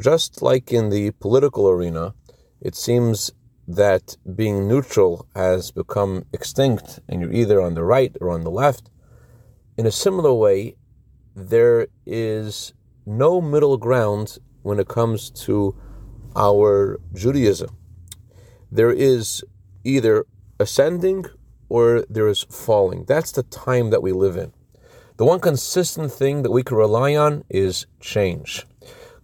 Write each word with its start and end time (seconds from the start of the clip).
just 0.00 0.42
like 0.42 0.72
in 0.72 0.90
the 0.90 1.10
political 1.12 1.68
arena, 1.68 2.14
it 2.60 2.74
seems 2.74 3.30
that 3.68 4.16
being 4.34 4.68
neutral 4.68 5.26
has 5.34 5.70
become 5.70 6.24
extinct 6.32 7.00
and 7.08 7.20
you're 7.20 7.32
either 7.32 7.60
on 7.60 7.74
the 7.74 7.84
right 7.84 8.16
or 8.20 8.30
on 8.30 8.44
the 8.44 8.50
left. 8.50 8.90
In 9.76 9.86
a 9.86 9.90
similar 9.90 10.32
way, 10.32 10.76
there 11.34 11.88
is 12.06 12.72
no 13.04 13.40
middle 13.40 13.76
ground 13.76 14.38
when 14.62 14.78
it 14.78 14.88
comes 14.88 15.30
to 15.30 15.76
our 16.34 17.00
Judaism. 17.14 17.76
There 18.70 18.92
is 18.92 19.44
either 19.84 20.26
ascending 20.58 21.26
or 21.68 22.04
there 22.08 22.28
is 22.28 22.46
falling. 22.50 23.04
That's 23.04 23.32
the 23.32 23.42
time 23.42 23.90
that 23.90 24.02
we 24.02 24.12
live 24.12 24.36
in. 24.36 24.52
The 25.16 25.24
one 25.24 25.40
consistent 25.40 26.12
thing 26.12 26.42
that 26.42 26.50
we 26.50 26.62
can 26.62 26.76
rely 26.76 27.16
on 27.16 27.44
is 27.48 27.86
change. 28.00 28.66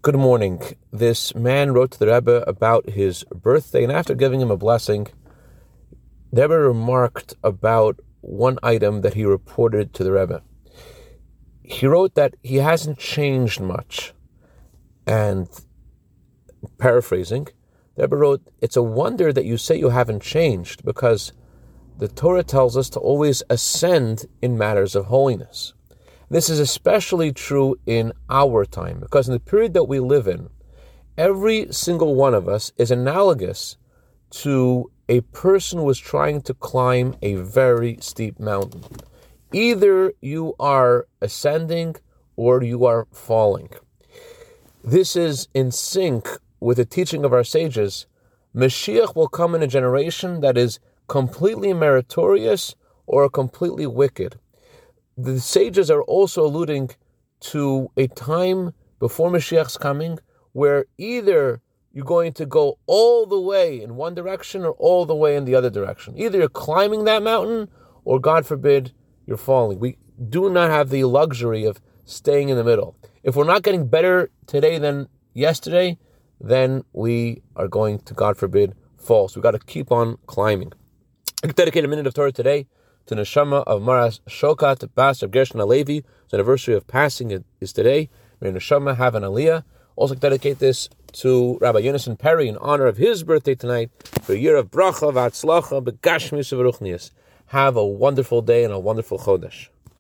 Good 0.03 0.17
morning. 0.17 0.61
This 0.91 1.33
man 1.33 1.75
wrote 1.75 1.93
to 1.93 1.99
the 2.01 2.13
Rebbe 2.13 2.43
about 2.49 2.91
his 2.91 3.23
birthday, 3.23 3.85
and 3.85 3.93
after 3.93 4.17
giving 4.17 4.41
him 4.41 4.51
a 4.51 4.57
blessing, 4.57 5.07
the 6.33 6.43
Rebbe 6.43 6.59
remarked 6.59 7.35
about 7.45 8.01
one 8.21 8.59
item 8.65 9.03
that 9.03 9.15
he 9.15 9.25
reported 9.25 9.95
to 9.95 10.03
the 10.03 10.11
Rebbe. 10.11 10.43
He 11.63 11.87
wrote 11.87 12.17
that 12.17 12.35
he 12.43 12.57
hasn't 12.57 12.99
changed 12.99 13.61
much. 13.61 14.13
And 15.07 15.49
paraphrasing, 16.79 17.47
the 17.95 18.03
Rebbe 18.03 18.17
wrote, 18.17 18.43
It's 18.61 18.77
a 18.77 18.83
wonder 18.83 19.33
that 19.33 19.45
you 19.45 19.57
say 19.57 19.79
you 19.79 19.91
haven't 19.91 20.25
changed 20.25 20.85
because 20.85 21.33
the 21.99 22.09
Torah 22.09 22.43
tells 22.43 22.77
us 22.77 22.91
to 22.91 22.99
always 22.99 23.45
ascend 23.49 24.27
in 24.43 24.59
matters 24.59 24.97
of 24.97 25.05
holiness. 25.05 25.75
This 26.33 26.49
is 26.49 26.61
especially 26.61 27.31
true 27.31 27.77
in 27.85 28.15
our 28.31 28.65
time 28.65 29.01
because 29.01 29.29
in 29.29 29.35
the 29.35 29.39
period 29.39 29.75
that 29.75 29.85
we 29.85 30.01
live 30.01 30.27
in, 30.27 30.49
every 31.19 31.71
single 31.71 32.15
one 32.15 32.33
of 32.33 32.49
us 32.49 32.73
is 32.79 32.91
analogous 32.91 33.77
to 34.41 34.91
a 35.11 35.21
person 35.21 35.79
who 35.79 35.91
is 35.91 35.99
trying 35.99 36.41
to 36.41 36.55
climb 36.55 37.17
a 37.21 37.35
very 37.35 37.99
steep 38.01 38.41
mountain. 38.41 38.83
Either 39.53 40.15
you 40.23 40.55
are 40.59 41.07
ascending 41.21 41.97
or 42.35 42.63
you 42.63 42.87
are 42.87 43.07
falling. 43.13 43.69
This 44.83 45.15
is 45.17 45.49
in 45.53 45.71
sync 45.71 46.27
with 46.61 46.79
the 46.79 46.87
teaching 46.87 47.27
of 47.27 47.35
our 47.35 47.45
sages. 47.45 48.07
Mashiach 48.57 49.15
will 49.15 49.29
come 49.29 49.55
in 49.55 49.63
a 49.63 49.67
generation 49.67 50.41
that 50.41 50.57
is 50.57 50.81
completely 51.09 51.75
meritorious 51.75 52.75
or 53.07 53.29
completely 53.29 53.87
wicked 53.87 54.39
the 55.17 55.41
sages 55.41 55.91
are 55.91 56.03
also 56.03 56.47
alluding 56.47 56.91
to 57.41 57.91
a 57.97 58.07
time 58.09 58.73
before 58.99 59.31
Mashiach's 59.31 59.77
coming 59.77 60.19
where 60.53 60.87
either 60.99 61.61
you're 61.93 62.05
going 62.05 62.33
to 62.33 62.47
go 62.47 62.79
all 62.87 63.27
the 63.27 63.41
way 63.41 63.83
in 63.83 63.97
one 63.97 64.15
direction 64.15 64.65
or 64.65 64.73
all 64.73 65.05
the 65.05 65.15
way 65.15 65.37
in 65.37 65.45
the 65.45 65.55
other 65.55 65.71
direction. 65.71 66.17
Either 66.17 66.39
you're 66.39 66.49
climbing 66.49 67.05
that 67.05 67.23
mountain 67.23 67.69
or, 68.05 68.19
God 68.19 68.47
forbid, 68.47 68.93
you're 69.27 69.37
falling. 69.37 69.79
We 69.79 69.99
do 70.29 70.51
not 70.51 70.71
have 70.71 70.89
the 70.89 71.05
luxury 71.05 71.65
of 71.65 71.81
staying 72.05 72.49
in 72.49 72.57
the 72.57 72.65
middle. 72.65 72.97
If 73.23 73.37
we're 73.37 73.45
not 73.45 73.63
getting 73.63 73.87
better 73.87 74.31
today 74.47 74.79
than 74.79 75.09
yesterday, 75.35 75.99
then 76.41 76.85
we 76.93 77.43
are 77.57 77.69
going 77.69 77.99
to, 78.01 78.15
God 78.15 78.37
forbid, 78.37 78.75
fall. 78.97 79.29
So 79.29 79.39
we've 79.39 79.43
got 79.43 79.53
to 79.53 79.59
keep 79.59 79.93
on 79.93 80.19
climbing. 80.27 80.73
I 81.45 81.49
dedicate 81.49 81.85
a 81.85 81.89
minute 81.89 82.07
of 82.07 82.15
Torah 82.15 82.33
today 82.33 82.67
to 83.07 83.15
neshama 83.15 83.65
of 83.65 83.83
Maras 83.83 84.21
Shokat 84.29 84.89
Bas 84.95 85.23
of 85.23 85.31
Gershon 85.31 85.61
Alevi. 85.61 86.05
The 86.31 86.37
anniversary 86.37 86.75
of 86.75 86.87
passing 86.87 87.45
is 87.61 87.73
today. 87.73 88.09
May 88.41 88.51
neshama 88.51 88.97
have 88.97 89.15
an 89.15 89.23
aliyah. 89.23 89.65
Also 89.97 90.15
dedicate 90.15 90.59
this 90.59 90.89
to 91.13 91.59
Rabbi 91.61 91.83
Yonason 91.83 92.19
Perry 92.19 92.49
in 92.49 92.57
honor 92.59 92.87
of 92.87 92.97
his 92.97 93.23
birthday 93.23 93.55
tonight 93.55 93.91
for 94.23 94.33
a 94.33 94.37
year 94.37 94.57
of 94.57 94.71
bracha 94.71 95.13
v'atzlacha 95.13 95.85
begashmis 95.85 96.53
v'ruchnias. 96.53 97.11
Have 97.47 97.77
a 97.77 97.85
wonderful 97.85 98.41
day 98.41 98.65
and 98.65 98.73
a 98.73 98.79
wonderful 98.79 99.19
chodesh. 99.19 99.69